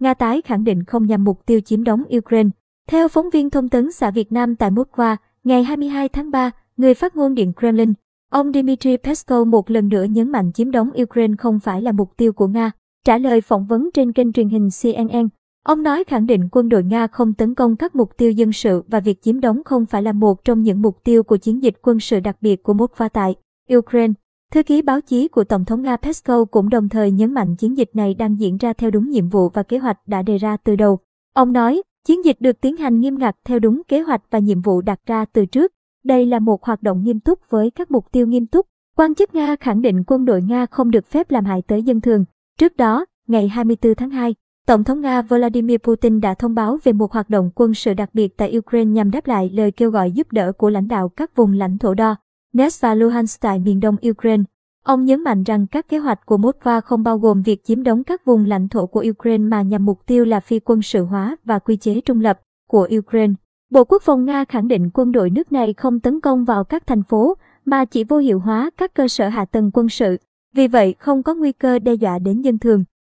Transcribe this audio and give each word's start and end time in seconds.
Nga 0.00 0.14
tái 0.14 0.42
khẳng 0.42 0.64
định 0.64 0.84
không 0.84 1.06
nhằm 1.06 1.24
mục 1.24 1.46
tiêu 1.46 1.60
chiếm 1.60 1.84
đóng 1.84 2.02
Ukraine. 2.16 2.48
Theo 2.88 3.08
phóng 3.08 3.30
viên 3.30 3.50
thông 3.50 3.68
tấn 3.68 3.92
xã 3.92 4.10
Việt 4.10 4.32
Nam 4.32 4.56
tại 4.56 4.70
Moscow, 4.70 5.16
ngày 5.44 5.64
22 5.64 6.08
tháng 6.08 6.30
3, 6.30 6.50
người 6.76 6.94
phát 6.94 7.16
ngôn 7.16 7.34
Điện 7.34 7.52
Kremlin, 7.58 7.92
ông 8.30 8.52
Dmitry 8.52 8.96
Peskov 8.96 9.48
một 9.48 9.70
lần 9.70 9.88
nữa 9.88 10.04
nhấn 10.04 10.32
mạnh 10.32 10.52
chiếm 10.52 10.70
đóng 10.70 10.90
Ukraine 11.02 11.34
không 11.38 11.60
phải 11.60 11.82
là 11.82 11.92
mục 11.92 12.16
tiêu 12.16 12.32
của 12.32 12.46
Nga. 12.46 12.70
Trả 13.04 13.18
lời 13.18 13.40
phỏng 13.40 13.66
vấn 13.66 13.90
trên 13.94 14.12
kênh 14.12 14.32
truyền 14.32 14.48
hình 14.48 14.68
CNN, 14.82 15.28
ông 15.64 15.82
nói 15.82 16.04
khẳng 16.04 16.26
định 16.26 16.48
quân 16.52 16.68
đội 16.68 16.84
Nga 16.84 17.06
không 17.06 17.34
tấn 17.34 17.54
công 17.54 17.76
các 17.76 17.94
mục 17.94 18.16
tiêu 18.16 18.30
dân 18.30 18.52
sự 18.52 18.82
và 18.88 19.00
việc 19.00 19.22
chiếm 19.22 19.40
đóng 19.40 19.64
không 19.64 19.86
phải 19.86 20.02
là 20.02 20.12
một 20.12 20.44
trong 20.44 20.62
những 20.62 20.82
mục 20.82 21.04
tiêu 21.04 21.22
của 21.22 21.36
chiến 21.36 21.62
dịch 21.62 21.74
quân 21.82 22.00
sự 22.00 22.20
đặc 22.20 22.36
biệt 22.40 22.62
của 22.62 22.74
Moscow 22.74 23.08
tại 23.08 23.34
Ukraine. 23.76 24.12
Thư 24.54 24.62
ký 24.62 24.82
báo 24.82 25.00
chí 25.00 25.28
của 25.28 25.44
Tổng 25.44 25.64
thống 25.64 25.82
Nga 25.82 25.96
Peskov 25.96 26.48
cũng 26.50 26.68
đồng 26.68 26.88
thời 26.88 27.10
nhấn 27.10 27.34
mạnh 27.34 27.56
chiến 27.56 27.76
dịch 27.76 27.90
này 27.94 28.14
đang 28.14 28.40
diễn 28.40 28.56
ra 28.56 28.72
theo 28.72 28.90
đúng 28.90 29.10
nhiệm 29.10 29.28
vụ 29.28 29.48
và 29.48 29.62
kế 29.62 29.78
hoạch 29.78 29.98
đã 30.06 30.22
đề 30.22 30.38
ra 30.38 30.56
từ 30.56 30.76
đầu. 30.76 30.98
Ông 31.34 31.52
nói, 31.52 31.82
chiến 32.06 32.24
dịch 32.24 32.36
được 32.40 32.60
tiến 32.60 32.76
hành 32.76 33.00
nghiêm 33.00 33.18
ngặt 33.18 33.36
theo 33.44 33.58
đúng 33.58 33.82
kế 33.88 34.00
hoạch 34.00 34.22
và 34.30 34.38
nhiệm 34.38 34.60
vụ 34.62 34.80
đặt 34.80 35.00
ra 35.06 35.24
từ 35.24 35.46
trước. 35.46 35.72
Đây 36.04 36.26
là 36.26 36.38
một 36.38 36.64
hoạt 36.64 36.82
động 36.82 37.02
nghiêm 37.02 37.20
túc 37.20 37.38
với 37.50 37.70
các 37.70 37.90
mục 37.90 38.12
tiêu 38.12 38.26
nghiêm 38.26 38.46
túc. 38.46 38.66
Quan 38.96 39.14
chức 39.14 39.34
Nga 39.34 39.56
khẳng 39.56 39.82
định 39.82 40.04
quân 40.06 40.24
đội 40.24 40.42
Nga 40.42 40.66
không 40.66 40.90
được 40.90 41.06
phép 41.06 41.30
làm 41.30 41.44
hại 41.44 41.62
tới 41.62 41.82
dân 41.82 42.00
thường. 42.00 42.24
Trước 42.58 42.76
đó, 42.76 43.04
ngày 43.26 43.48
24 43.48 43.94
tháng 43.94 44.10
2, 44.10 44.34
Tổng 44.66 44.84
thống 44.84 45.00
Nga 45.00 45.22
Vladimir 45.22 45.78
Putin 45.78 46.20
đã 46.20 46.34
thông 46.34 46.54
báo 46.54 46.78
về 46.84 46.92
một 46.92 47.12
hoạt 47.12 47.30
động 47.30 47.50
quân 47.54 47.74
sự 47.74 47.94
đặc 47.94 48.10
biệt 48.12 48.36
tại 48.36 48.58
Ukraine 48.58 48.90
nhằm 48.90 49.10
đáp 49.10 49.26
lại 49.26 49.50
lời 49.54 49.70
kêu 49.70 49.90
gọi 49.90 50.10
giúp 50.10 50.32
đỡ 50.32 50.52
của 50.52 50.70
lãnh 50.70 50.88
đạo 50.88 51.08
các 51.08 51.36
vùng 51.36 51.52
lãnh 51.52 51.78
thổ 51.78 51.94
đo. 51.94 52.16
Donetsk 52.52 52.82
và 52.82 52.94
Luhansk 52.94 53.40
tại 53.40 53.58
miền 53.58 53.80
đông 53.80 53.96
Ukraine. 54.10 54.42
Ông 54.84 55.04
nhấn 55.04 55.24
mạnh 55.24 55.42
rằng 55.42 55.66
các 55.66 55.88
kế 55.88 55.98
hoạch 55.98 56.26
của 56.26 56.36
Moskva 56.36 56.80
không 56.80 57.02
bao 57.02 57.18
gồm 57.18 57.42
việc 57.42 57.64
chiếm 57.64 57.82
đóng 57.82 58.04
các 58.04 58.24
vùng 58.24 58.44
lãnh 58.44 58.68
thổ 58.68 58.86
của 58.86 59.04
Ukraine 59.10 59.44
mà 59.44 59.62
nhằm 59.62 59.84
mục 59.84 60.06
tiêu 60.06 60.24
là 60.24 60.40
phi 60.40 60.60
quân 60.60 60.82
sự 60.82 61.04
hóa 61.04 61.36
và 61.44 61.58
quy 61.58 61.76
chế 61.76 62.00
trung 62.00 62.20
lập 62.20 62.40
của 62.68 62.88
Ukraine. 62.98 63.34
Bộ 63.70 63.84
Quốc 63.84 64.02
phòng 64.02 64.24
Nga 64.24 64.44
khẳng 64.44 64.68
định 64.68 64.90
quân 64.94 65.12
đội 65.12 65.30
nước 65.30 65.52
này 65.52 65.74
không 65.76 66.00
tấn 66.00 66.20
công 66.20 66.44
vào 66.44 66.64
các 66.64 66.86
thành 66.86 67.02
phố 67.02 67.34
mà 67.64 67.84
chỉ 67.84 68.04
vô 68.04 68.18
hiệu 68.18 68.38
hóa 68.38 68.70
các 68.76 68.94
cơ 68.94 69.08
sở 69.08 69.28
hạ 69.28 69.44
tầng 69.44 69.70
quân 69.74 69.88
sự, 69.88 70.16
vì 70.54 70.68
vậy 70.68 70.94
không 70.98 71.22
có 71.22 71.34
nguy 71.34 71.52
cơ 71.52 71.78
đe 71.78 71.94
dọa 71.94 72.18
đến 72.18 72.42
dân 72.42 72.58
thường. 72.58 72.84